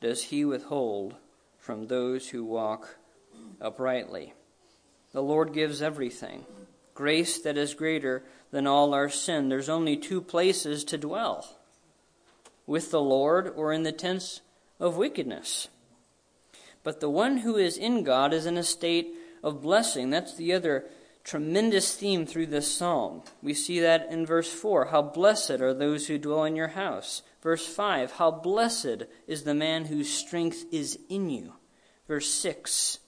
does 0.00 0.24
he 0.24 0.44
withhold 0.44 1.16
from 1.58 1.86
those 1.86 2.28
who 2.28 2.44
walk 2.44 2.96
uprightly. 3.60 4.34
The 5.12 5.22
Lord 5.22 5.52
gives 5.52 5.82
everything. 5.82 6.44
Grace 6.94 7.40
that 7.40 7.56
is 7.56 7.74
greater 7.74 8.24
than 8.50 8.66
all 8.66 8.94
our 8.94 9.08
sin. 9.08 9.48
There's 9.48 9.68
only 9.68 9.96
two 9.96 10.20
places 10.20 10.84
to 10.84 10.98
dwell 10.98 11.46
with 12.66 12.90
the 12.90 13.00
Lord 13.00 13.52
or 13.54 13.72
in 13.72 13.82
the 13.82 13.92
tents 13.92 14.40
of 14.78 14.96
wickedness. 14.96 15.68
But 16.82 17.00
the 17.00 17.10
one 17.10 17.38
who 17.38 17.56
is 17.56 17.76
in 17.76 18.02
God 18.02 18.32
is 18.32 18.46
in 18.46 18.56
a 18.56 18.62
state 18.62 19.14
of 19.42 19.62
blessing. 19.62 20.10
That's 20.10 20.36
the 20.36 20.52
other 20.52 20.86
tremendous 21.24 21.94
theme 21.94 22.26
through 22.26 22.46
this 22.46 22.72
psalm. 22.72 23.22
We 23.42 23.54
see 23.54 23.80
that 23.80 24.08
in 24.10 24.26
verse 24.26 24.52
4 24.52 24.86
How 24.86 25.02
blessed 25.02 25.60
are 25.60 25.74
those 25.74 26.06
who 26.06 26.18
dwell 26.18 26.44
in 26.44 26.56
your 26.56 26.68
house. 26.68 27.22
Verse 27.42 27.66
5 27.66 28.12
How 28.12 28.30
blessed 28.30 29.04
is 29.26 29.44
the 29.44 29.54
man 29.54 29.86
whose 29.86 30.12
strength 30.12 30.64
is 30.72 30.98
in 31.08 31.30
you. 31.30 31.54
Verse 32.08 32.28
6 32.28 32.98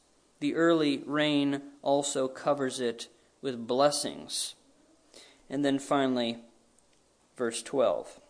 The 0.40 0.54
early 0.54 1.02
rain 1.06 1.62
also 1.82 2.28
covers 2.28 2.80
it 2.80 3.08
with 3.42 3.66
blessings. 3.66 4.54
And 5.50 5.64
then 5.64 5.78
finally, 5.78 6.38
verse 7.36 7.62
12 7.62 8.20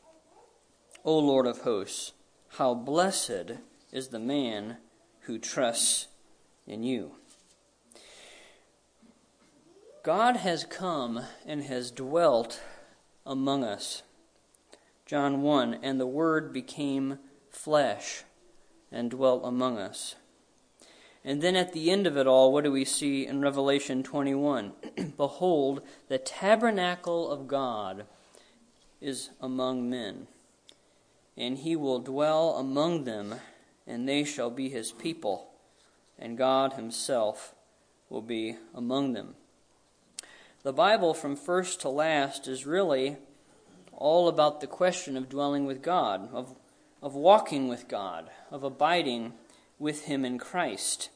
O 1.06 1.18
Lord 1.18 1.46
of 1.46 1.58
hosts, 1.58 2.12
how 2.56 2.72
blessed 2.72 3.58
is 3.92 4.08
the 4.08 4.18
man 4.18 4.78
who 5.22 5.38
trusts 5.38 6.08
in 6.66 6.82
you. 6.82 7.12
God 10.02 10.36
has 10.36 10.64
come 10.64 11.20
and 11.44 11.64
has 11.64 11.90
dwelt 11.90 12.62
among 13.26 13.64
us. 13.64 14.02
John 15.04 15.42
1 15.42 15.74
And 15.82 16.00
the 16.00 16.06
Word 16.06 16.54
became 16.54 17.18
flesh 17.50 18.24
and 18.90 19.10
dwelt 19.10 19.42
among 19.44 19.76
us. 19.76 20.14
And 21.22 21.42
then 21.42 21.54
at 21.54 21.74
the 21.74 21.90
end 21.90 22.06
of 22.06 22.16
it 22.16 22.26
all, 22.26 22.50
what 22.50 22.64
do 22.64 22.72
we 22.72 22.86
see 22.86 23.26
in 23.26 23.42
Revelation 23.42 24.02
21? 24.02 24.72
Behold, 25.18 25.82
the 26.08 26.18
tabernacle 26.18 27.30
of 27.30 27.46
God 27.46 28.06
is 29.02 29.28
among 29.42 29.90
men 29.90 30.28
and 31.36 31.58
he 31.58 31.76
will 31.76 31.98
dwell 31.98 32.56
among 32.56 33.04
them, 33.04 33.36
and 33.86 34.08
they 34.08 34.24
shall 34.24 34.50
be 34.50 34.68
his 34.68 34.92
people, 34.92 35.48
and 36.18 36.38
God 36.38 36.74
himself 36.74 37.54
will 38.08 38.22
be 38.22 38.56
among 38.74 39.12
them. 39.12 39.34
The 40.62 40.72
Bible, 40.72 41.12
from 41.12 41.36
first 41.36 41.80
to 41.82 41.88
last, 41.88 42.48
is 42.48 42.64
really 42.64 43.16
all 43.92 44.28
about 44.28 44.60
the 44.60 44.66
question 44.66 45.16
of 45.16 45.28
dwelling 45.28 45.66
with 45.66 45.82
God, 45.82 46.32
of, 46.32 46.56
of 47.02 47.14
walking 47.14 47.68
with 47.68 47.88
God, 47.88 48.30
of 48.50 48.64
abiding 48.64 49.34
with 49.78 50.06
him 50.06 50.24
in 50.24 50.38
Christ. 50.38 51.10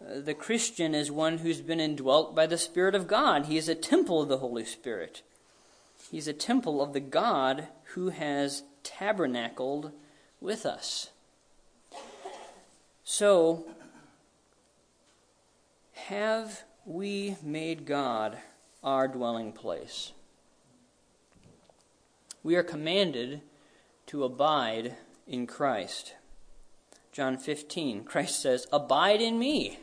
Uh, 0.00 0.20
the 0.20 0.34
Christian 0.34 0.94
is 0.94 1.10
one 1.10 1.38
who's 1.38 1.60
been 1.60 1.80
indwelt 1.80 2.34
by 2.34 2.46
the 2.46 2.58
Spirit 2.58 2.94
of 2.94 3.08
God. 3.08 3.46
He 3.46 3.56
is 3.56 3.68
a 3.68 3.74
temple 3.74 4.22
of 4.22 4.28
the 4.28 4.38
Holy 4.38 4.64
Spirit. 4.64 5.22
He's 6.10 6.28
a 6.28 6.32
temple 6.32 6.82
of 6.82 6.92
the 6.92 7.00
God 7.00 7.68
who 7.94 8.10
has 8.10 8.62
tabernacled 8.88 9.92
with 10.40 10.64
us. 10.64 11.10
So, 13.04 13.66
have 15.92 16.64
we 16.86 17.36
made 17.42 17.84
God 17.84 18.38
our 18.82 19.06
dwelling 19.08 19.52
place? 19.52 20.12
We 22.42 22.56
are 22.56 22.62
commanded 22.62 23.42
to 24.06 24.24
abide 24.24 24.96
in 25.26 25.46
Christ. 25.46 26.14
John 27.12 27.36
15, 27.36 28.04
Christ 28.04 28.40
says, 28.40 28.66
Abide 28.72 29.20
in 29.20 29.38
me. 29.38 29.78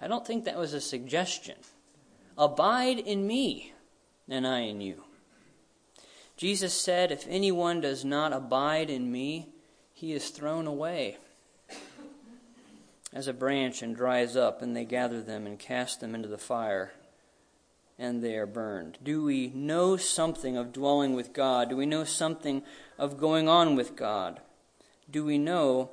I 0.00 0.06
don't 0.06 0.26
think 0.26 0.44
that 0.44 0.58
was 0.58 0.74
a 0.74 0.80
suggestion. 0.80 1.56
Abide 2.38 2.98
in 2.98 3.26
me, 3.26 3.72
and 4.28 4.46
I 4.46 4.60
in 4.60 4.80
you. 4.80 5.04
Jesus 6.40 6.72
said, 6.72 7.12
If 7.12 7.26
anyone 7.28 7.82
does 7.82 8.02
not 8.02 8.32
abide 8.32 8.88
in 8.88 9.12
me, 9.12 9.50
he 9.92 10.14
is 10.14 10.30
thrown 10.30 10.66
away 10.66 11.18
as 13.12 13.28
a 13.28 13.34
branch 13.34 13.82
and 13.82 13.94
dries 13.94 14.36
up, 14.36 14.62
and 14.62 14.74
they 14.74 14.86
gather 14.86 15.20
them 15.20 15.46
and 15.46 15.58
cast 15.58 16.00
them 16.00 16.14
into 16.14 16.28
the 16.28 16.38
fire, 16.38 16.92
and 17.98 18.24
they 18.24 18.38
are 18.38 18.46
burned. 18.46 18.96
Do 19.02 19.22
we 19.22 19.48
know 19.48 19.98
something 19.98 20.56
of 20.56 20.72
dwelling 20.72 21.12
with 21.12 21.34
God? 21.34 21.68
Do 21.68 21.76
we 21.76 21.84
know 21.84 22.04
something 22.04 22.62
of 22.96 23.18
going 23.18 23.46
on 23.46 23.76
with 23.76 23.94
God? 23.94 24.40
Do 25.10 25.26
we 25.26 25.36
know 25.36 25.90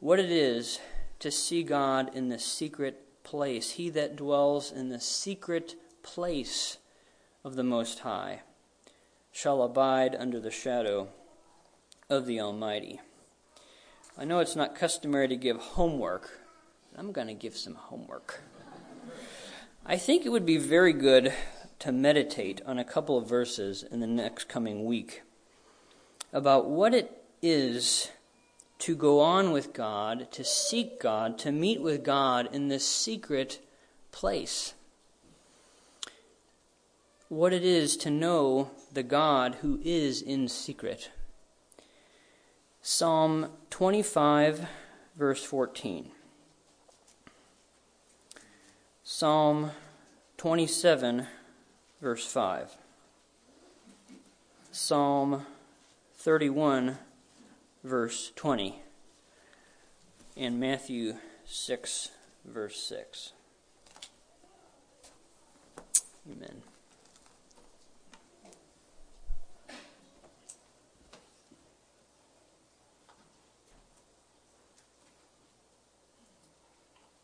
what 0.00 0.18
it 0.18 0.30
is 0.30 0.80
to 1.20 1.30
see 1.30 1.62
God 1.62 2.14
in 2.14 2.28
the 2.28 2.38
secret 2.38 3.24
place? 3.24 3.70
He 3.70 3.88
that 3.88 4.16
dwells 4.16 4.70
in 4.70 4.90
the 4.90 5.00
secret 5.00 5.76
place 6.02 6.76
of 7.42 7.56
the 7.56 7.64
Most 7.64 8.00
High 8.00 8.42
shall 9.32 9.62
abide 9.62 10.14
under 10.14 10.38
the 10.38 10.50
shadow 10.50 11.08
of 12.08 12.26
the 12.26 12.38
Almighty. 12.38 13.00
I 14.16 14.26
know 14.26 14.40
it's 14.40 14.54
not 14.54 14.76
customary 14.76 15.26
to 15.28 15.36
give 15.36 15.56
homework. 15.56 16.38
But 16.92 17.00
I'm 17.00 17.12
going 17.12 17.28
to 17.28 17.34
give 17.34 17.56
some 17.56 17.74
homework. 17.74 18.42
I 19.86 19.96
think 19.96 20.24
it 20.24 20.28
would 20.28 20.46
be 20.46 20.58
very 20.58 20.92
good 20.92 21.32
to 21.78 21.90
meditate 21.90 22.60
on 22.66 22.78
a 22.78 22.84
couple 22.84 23.16
of 23.16 23.28
verses 23.28 23.82
in 23.82 24.00
the 24.00 24.06
next 24.06 24.48
coming 24.48 24.84
week 24.84 25.22
about 26.32 26.68
what 26.68 26.94
it 26.94 27.24
is 27.40 28.10
to 28.78 28.94
go 28.94 29.20
on 29.20 29.50
with 29.50 29.72
God, 29.72 30.30
to 30.32 30.44
seek 30.44 31.00
God, 31.00 31.38
to 31.38 31.50
meet 31.50 31.80
with 31.80 32.04
God 32.04 32.48
in 32.52 32.68
this 32.68 32.86
secret 32.86 33.60
place 34.12 34.74
what 37.32 37.54
it 37.54 37.64
is 37.64 37.96
to 37.96 38.10
know 38.10 38.70
the 38.92 39.02
God 39.02 39.54
who 39.62 39.80
is 39.82 40.20
in 40.20 40.46
secret. 40.46 41.10
Psalm 42.82 43.48
25, 43.70 44.66
verse 45.16 45.42
14. 45.42 46.10
Psalm 49.02 49.70
27, 50.36 51.26
verse 52.02 52.26
5. 52.26 52.76
Psalm 54.70 55.46
31, 56.16 56.98
verse 57.82 58.30
20. 58.36 58.82
And 60.36 60.60
Matthew 60.60 61.14
6, 61.46 62.10
verse 62.44 62.76
6. 62.76 63.32
Amen. 66.30 66.61